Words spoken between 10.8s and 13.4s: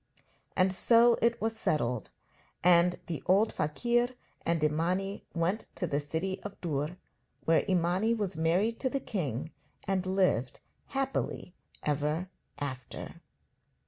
happily ever after.